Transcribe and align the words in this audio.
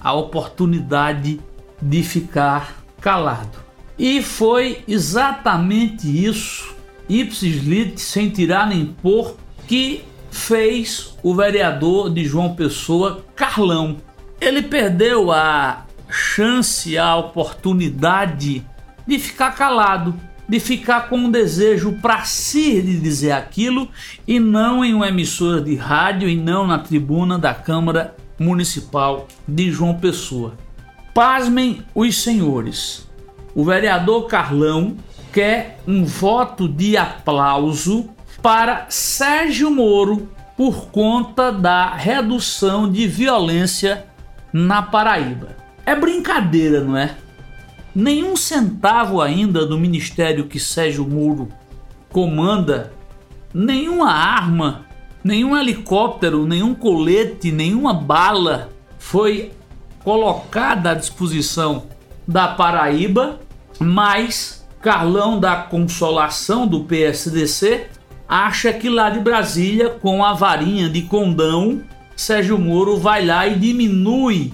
a 0.00 0.12
oportunidade 0.12 1.40
de 1.80 2.02
ficar 2.02 2.82
calado. 3.00 3.58
E 3.98 4.22
foi 4.22 4.82
exatamente 4.88 6.08
isso, 6.08 6.74
ipsis 7.08 7.62
lit, 7.62 8.00
sem 8.00 8.30
tirar 8.30 8.66
nem 8.66 8.86
pôr, 8.86 9.36
que 9.68 10.02
fez 10.30 11.16
o 11.22 11.34
vereador 11.34 12.10
de 12.10 12.24
João 12.24 12.54
Pessoa, 12.54 13.24
Carlão. 13.36 13.98
Ele 14.40 14.62
perdeu 14.62 15.30
a 15.30 15.84
chance, 16.08 16.96
a 16.96 17.14
oportunidade 17.16 18.64
de 19.06 19.18
ficar 19.18 19.54
calado 19.54 20.14
de 20.50 20.58
ficar 20.58 21.08
com 21.08 21.16
um 21.16 21.30
desejo 21.30 21.92
para 22.02 22.24
si 22.24 22.82
de 22.82 22.98
dizer 22.98 23.30
aquilo 23.30 23.88
e 24.26 24.40
não 24.40 24.84
em 24.84 24.92
uma 24.92 25.06
emissora 25.06 25.60
de 25.60 25.76
rádio 25.76 26.28
e 26.28 26.34
não 26.34 26.66
na 26.66 26.80
tribuna 26.80 27.38
da 27.38 27.54
Câmara 27.54 28.16
Municipal 28.36 29.28
de 29.46 29.70
João 29.70 29.94
Pessoa. 29.94 30.54
Pasmem 31.14 31.84
os 31.94 32.20
senhores. 32.20 33.08
O 33.54 33.64
vereador 33.64 34.26
Carlão 34.26 34.96
quer 35.32 35.78
um 35.86 36.04
voto 36.04 36.66
de 36.66 36.96
aplauso 36.96 38.10
para 38.42 38.86
Sérgio 38.88 39.70
Moro 39.70 40.28
por 40.56 40.86
conta 40.86 41.52
da 41.52 41.94
redução 41.94 42.90
de 42.90 43.06
violência 43.06 44.04
na 44.52 44.82
Paraíba. 44.82 45.56
É 45.86 45.94
brincadeira, 45.94 46.80
não 46.80 46.96
é? 46.96 47.14
Nenhum 47.94 48.36
centavo 48.36 49.20
ainda 49.20 49.66
do 49.66 49.78
ministério 49.78 50.46
que 50.46 50.60
Sérgio 50.60 51.06
Moro 51.06 51.48
comanda, 52.10 52.92
nenhuma 53.52 54.12
arma, 54.12 54.86
nenhum 55.24 55.56
helicóptero, 55.56 56.46
nenhum 56.46 56.74
colete, 56.74 57.50
nenhuma 57.50 57.92
bala 57.92 58.68
foi 58.98 59.52
colocada 60.04 60.90
à 60.90 60.94
disposição 60.94 61.84
da 62.26 62.48
Paraíba, 62.48 63.40
mas 63.78 64.66
Carlão 64.80 65.38
da 65.38 65.56
Consolação 65.56 66.66
do 66.66 66.84
PSDC 66.84 67.88
acha 68.28 68.72
que 68.72 68.88
lá 68.88 69.10
de 69.10 69.18
Brasília, 69.18 69.90
com 69.90 70.24
a 70.24 70.32
varinha 70.32 70.88
de 70.88 71.02
condão, 71.02 71.82
Sérgio 72.14 72.58
Moro 72.58 72.96
vai 72.96 73.26
lá 73.26 73.46
e 73.46 73.58
diminui 73.58 74.52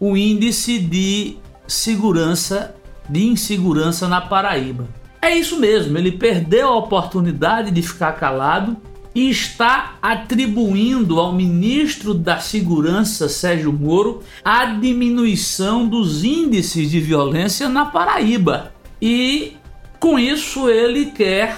o 0.00 0.16
índice 0.16 0.78
de 0.78 1.36
segurança 1.66 2.74
de 3.08 3.24
insegurança 3.24 4.08
na 4.08 4.20
Paraíba. 4.20 4.88
É 5.20 5.34
isso 5.34 5.58
mesmo, 5.58 5.96
ele 5.96 6.12
perdeu 6.12 6.68
a 6.68 6.76
oportunidade 6.76 7.70
de 7.70 7.80
ficar 7.82 8.12
calado 8.12 8.76
e 9.14 9.30
está 9.30 9.94
atribuindo 10.02 11.20
ao 11.20 11.32
ministro 11.32 12.12
da 12.12 12.40
Segurança, 12.40 13.28
Sérgio 13.28 13.72
Moro, 13.72 14.22
a 14.44 14.66
diminuição 14.66 15.86
dos 15.86 16.24
índices 16.24 16.90
de 16.90 17.00
violência 17.00 17.68
na 17.68 17.86
Paraíba. 17.86 18.74
E 19.00 19.56
com 20.00 20.18
isso 20.18 20.68
ele 20.68 21.06
quer 21.06 21.56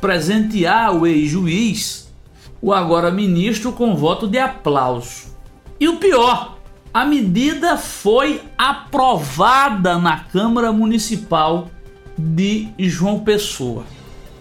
presentear 0.00 0.94
o 0.96 1.06
ex-juiz, 1.06 2.12
o 2.60 2.72
agora 2.72 3.10
ministro, 3.10 3.72
com 3.72 3.94
voto 3.94 4.26
de 4.26 4.38
aplauso. 4.38 5.34
E 5.78 5.88
o 5.88 5.96
pior, 5.96 6.55
a 6.96 7.04
medida 7.04 7.76
foi 7.76 8.40
aprovada 8.56 9.98
na 9.98 10.20
Câmara 10.20 10.72
Municipal 10.72 11.68
de 12.16 12.70
João 12.78 13.20
Pessoa. 13.20 13.84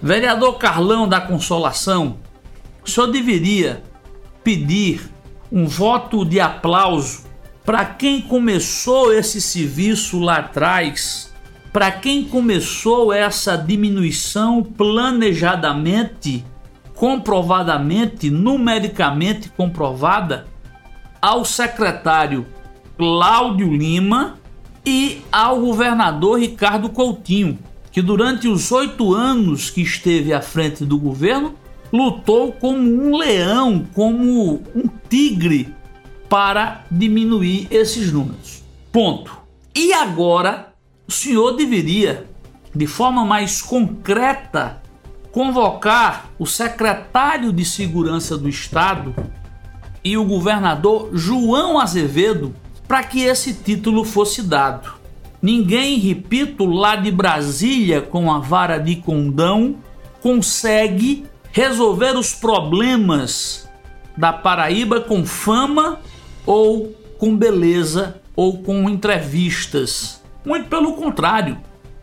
Vereador 0.01 0.57
Carlão 0.57 1.05
da 1.05 1.19
Consolação, 1.19 2.15
o 2.81 2.89
senhor 2.89 3.07
deveria 3.07 3.83
pedir 4.41 5.01
um 5.51 5.67
voto 5.67 6.23
de 6.23 6.39
aplauso 6.39 7.25
para 7.65 7.83
quem 7.83 8.21
começou 8.21 9.13
esse 9.13 9.41
serviço 9.41 10.17
lá 10.17 10.37
atrás, 10.37 11.33
para 11.73 11.91
quem 11.91 12.23
começou 12.23 13.11
essa 13.11 13.57
diminuição 13.57 14.63
planejadamente, 14.63 16.45
comprovadamente, 16.95 18.29
numericamente 18.29 19.49
comprovada 19.49 20.54
ao 21.25 21.43
secretário 21.43 22.45
Cláudio 22.95 23.75
Lima 23.75 24.37
e 24.85 25.23
ao 25.31 25.59
governador 25.59 26.39
Ricardo 26.39 26.87
Coutinho, 26.87 27.57
que 27.91 27.99
durante 27.99 28.47
os 28.47 28.71
oito 28.71 29.11
anos 29.11 29.71
que 29.71 29.81
esteve 29.81 30.31
à 30.31 30.39
frente 30.39 30.85
do 30.85 30.99
governo 30.99 31.55
lutou 31.91 32.51
como 32.51 32.77
um 32.77 33.17
leão, 33.17 33.87
como 33.95 34.61
um 34.75 34.87
tigre 35.09 35.73
para 36.29 36.85
diminuir 36.91 37.69
esses 37.71 38.11
números. 38.11 38.61
Ponto. 38.91 39.35
E 39.73 39.93
agora 39.93 40.75
o 41.07 41.11
senhor 41.11 41.53
deveria, 41.53 42.27
de 42.73 42.85
forma 42.85 43.25
mais 43.25 43.63
concreta, 43.63 44.79
convocar 45.31 46.29
o 46.37 46.45
secretário 46.45 47.51
de 47.51 47.65
Segurança 47.65 48.37
do 48.37 48.47
Estado 48.47 49.15
e 50.05 50.15
o 50.15 50.23
governador 50.23 51.09
João 51.13 51.79
Azevedo 51.79 52.53
para 52.87 53.03
que 53.03 53.23
esse 53.23 53.55
título 53.55 54.05
fosse 54.05 54.43
dado. 54.43 54.93
Ninguém, 55.41 55.97
repito, 55.97 56.65
lá 56.65 56.95
de 56.95 57.11
Brasília 57.11 58.01
com 58.01 58.31
a 58.31 58.37
vara 58.37 58.77
de 58.77 58.97
condão 58.97 59.77
consegue 60.21 61.25
resolver 61.51 62.15
os 62.15 62.33
problemas 62.33 63.67
da 64.15 64.31
Paraíba 64.31 65.01
com 65.01 65.25
fama 65.25 65.99
ou 66.45 66.95
com 67.17 67.35
beleza 67.35 68.21
ou 68.35 68.59
com 68.59 68.87
entrevistas. 68.87 70.21
Muito 70.45 70.67
pelo 70.67 70.93
contrário, 70.93 71.57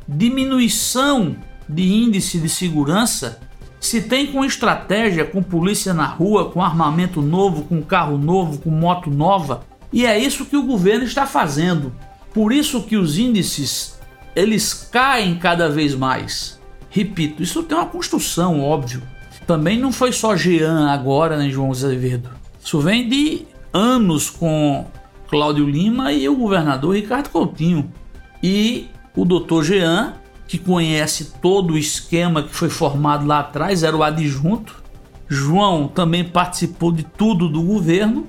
diminuição 0.08 1.36
de 1.68 1.82
índice 1.82 2.38
de 2.38 2.48
segurança 2.48 3.40
se 3.82 4.00
tem 4.00 4.28
com 4.28 4.44
estratégia, 4.44 5.24
com 5.24 5.42
polícia 5.42 5.92
na 5.92 6.06
rua, 6.06 6.48
com 6.48 6.62
armamento 6.62 7.20
novo, 7.20 7.64
com 7.64 7.82
carro 7.82 8.16
novo, 8.16 8.58
com 8.58 8.70
moto 8.70 9.10
nova, 9.10 9.64
e 9.92 10.06
é 10.06 10.16
isso 10.16 10.46
que 10.46 10.56
o 10.56 10.62
governo 10.62 11.04
está 11.04 11.26
fazendo. 11.26 11.92
Por 12.32 12.52
isso 12.52 12.84
que 12.84 12.96
os 12.96 13.18
índices 13.18 13.98
eles 14.36 14.88
caem 14.90 15.34
cada 15.34 15.68
vez 15.68 15.96
mais. 15.96 16.60
Repito, 16.88 17.42
isso 17.42 17.64
tem 17.64 17.76
uma 17.76 17.86
construção, 17.86 18.60
óbvio. 18.60 19.02
Também 19.48 19.76
não 19.76 19.90
foi 19.90 20.12
só 20.12 20.36
Jean 20.36 20.88
agora, 20.88 21.36
né, 21.36 21.50
João 21.50 21.72
Azevedo. 21.72 22.30
Isso 22.62 22.80
vem 22.80 23.08
de 23.08 23.42
anos 23.72 24.30
com 24.30 24.86
Cláudio 25.28 25.68
Lima 25.68 26.12
e 26.12 26.28
o 26.28 26.36
governador 26.36 26.94
Ricardo 26.94 27.30
Coutinho. 27.30 27.92
E 28.40 28.86
o 29.16 29.24
doutor 29.24 29.64
Jean 29.64 30.14
que 30.46 30.58
conhece 30.58 31.32
todo 31.40 31.74
o 31.74 31.78
esquema 31.78 32.42
que 32.42 32.54
foi 32.54 32.68
formado 32.68 33.26
lá 33.26 33.40
atrás, 33.40 33.82
era 33.82 33.96
o 33.96 34.02
adjunto. 34.02 34.82
João 35.28 35.88
também 35.88 36.24
participou 36.24 36.92
de 36.92 37.04
tudo 37.04 37.48
do 37.48 37.62
governo 37.62 38.26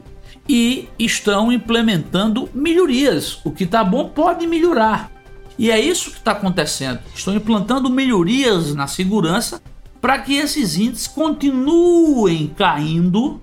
e 0.47 0.87
estão 0.97 1.51
implementando 1.51 2.49
melhorias. 2.53 3.39
O 3.43 3.51
que 3.51 3.63
está 3.65 3.83
bom 3.83 4.09
pode 4.09 4.47
melhorar. 4.47 5.11
E 5.57 5.69
é 5.69 5.79
isso 5.79 6.11
que 6.11 6.17
está 6.17 6.31
acontecendo. 6.31 6.99
Estão 7.13 7.35
implantando 7.35 7.89
melhorias 7.89 8.73
na 8.73 8.87
segurança 8.87 9.61
para 10.01 10.19
que 10.19 10.35
esses 10.35 10.77
índices 10.77 11.07
continuem 11.07 12.47
caindo. 12.57 13.41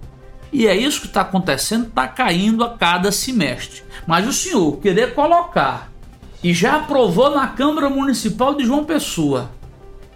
E 0.53 0.67
é 0.67 0.77
isso 0.77 1.03
que 1.03 1.07
está 1.07 1.21
acontecendo, 1.21 1.87
está 1.87 2.09
caindo 2.09 2.65
a 2.65 2.77
cada 2.77 3.13
semestre. 3.13 3.83
Mas 4.07 4.27
o 4.27 4.33
senhor 4.33 4.79
querer 4.79 5.15
colocar 5.15 5.90
e 6.43 6.55
já 6.55 6.77
aprovou 6.77 7.35
na 7.35 7.47
Câmara 7.49 7.91
Municipal 7.91 8.55
de 8.55 8.65
João 8.65 8.85
Pessoa, 8.85 9.51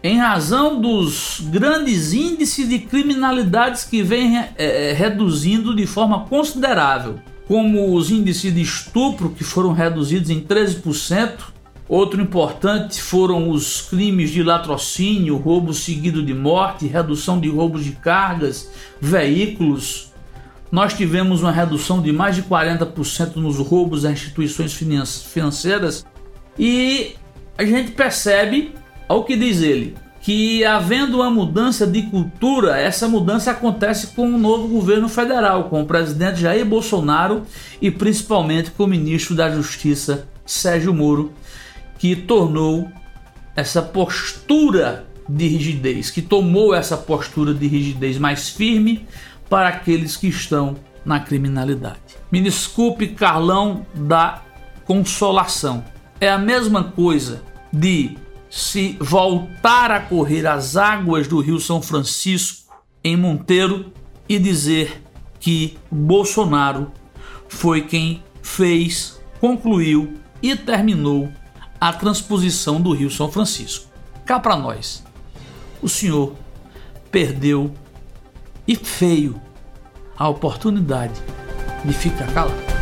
em 0.02 0.18
razão 0.18 0.80
dos 0.80 1.40
grandes 1.44 2.12
índices 2.12 2.68
de 2.68 2.78
criminalidades 2.78 3.84
que 3.84 4.02
vem 4.02 4.38
é, 4.56 4.92
reduzindo 4.92 5.74
de 5.74 5.86
forma 5.86 6.26
considerável, 6.26 7.18
como 7.46 7.94
os 7.94 8.10
índices 8.10 8.54
de 8.54 8.62
estupro, 8.62 9.30
que 9.30 9.44
foram 9.44 9.72
reduzidos 9.72 10.30
em 10.30 10.40
13%, 10.40 11.54
Outro 11.86 12.20
importante 12.20 13.00
foram 13.00 13.50
os 13.50 13.82
crimes 13.82 14.30
de 14.30 14.42
latrocínio, 14.42 15.36
roubo 15.36 15.74
seguido 15.74 16.24
de 16.24 16.32
morte, 16.32 16.86
redução 16.86 17.38
de 17.38 17.50
roubos 17.50 17.84
de 17.84 17.92
cargas, 17.92 18.70
veículos. 18.98 20.10
Nós 20.72 20.94
tivemos 20.94 21.42
uma 21.42 21.52
redução 21.52 22.00
de 22.00 22.10
mais 22.10 22.36
de 22.36 22.42
40% 22.42 23.36
nos 23.36 23.58
roubos 23.58 24.06
a 24.06 24.12
instituições 24.12 24.72
financeiras 24.72 26.06
e 26.58 27.14
a 27.56 27.64
gente 27.64 27.92
percebe, 27.92 28.74
ao 29.08 29.24
que 29.24 29.36
diz 29.36 29.60
ele, 29.60 29.96
que 30.20 30.64
havendo 30.64 31.18
uma 31.18 31.30
mudança 31.30 31.86
de 31.86 32.02
cultura, 32.04 32.78
essa 32.78 33.06
mudança 33.06 33.50
acontece 33.50 34.08
com 34.08 34.26
o 34.26 34.38
novo 34.38 34.68
governo 34.68 35.08
federal, 35.08 35.64
com 35.64 35.82
o 35.82 35.86
presidente 35.86 36.40
Jair 36.40 36.64
Bolsonaro 36.64 37.42
e 37.80 37.90
principalmente 37.90 38.70
com 38.70 38.84
o 38.84 38.88
ministro 38.88 39.34
da 39.34 39.50
Justiça 39.50 40.26
Sérgio 40.46 40.94
Moro, 40.94 41.32
que 41.98 42.16
tornou 42.16 42.88
essa 43.54 43.82
postura 43.82 45.06
de 45.28 45.46
rigidez, 45.46 46.10
que 46.10 46.22
tomou 46.22 46.74
essa 46.74 46.96
postura 46.96 47.52
de 47.52 47.66
rigidez 47.66 48.18
mais 48.18 48.48
firme 48.48 49.06
para 49.48 49.68
aqueles 49.68 50.16
que 50.16 50.28
estão 50.28 50.74
na 51.04 51.20
criminalidade. 51.20 52.00
Me 52.32 52.40
desculpe, 52.40 53.08
Carlão 53.08 53.86
da 53.94 54.42
Consolação. 54.86 55.84
É 56.24 56.30
a 56.30 56.38
mesma 56.38 56.84
coisa 56.84 57.42
de 57.70 58.16
se 58.48 58.96
voltar 58.98 59.90
a 59.90 60.00
correr 60.00 60.46
as 60.46 60.74
águas 60.74 61.28
do 61.28 61.38
Rio 61.38 61.60
São 61.60 61.82
Francisco 61.82 62.72
em 63.04 63.14
Monteiro 63.14 63.92
e 64.26 64.38
dizer 64.38 65.02
que 65.38 65.76
Bolsonaro 65.90 66.90
foi 67.46 67.82
quem 67.82 68.24
fez, 68.42 69.20
concluiu 69.38 70.14
e 70.40 70.56
terminou 70.56 71.30
a 71.78 71.92
transposição 71.92 72.80
do 72.80 72.94
Rio 72.94 73.10
São 73.10 73.30
Francisco. 73.30 73.86
Cá 74.24 74.40
para 74.40 74.56
nós, 74.56 75.04
o 75.82 75.90
senhor 75.90 76.34
perdeu 77.10 77.70
e 78.66 78.74
feio 78.74 79.38
a 80.16 80.26
oportunidade 80.26 81.20
de 81.84 81.92
ficar 81.92 82.32
calado. 82.32 82.73